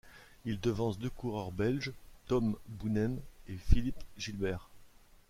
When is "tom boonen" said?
2.25-3.19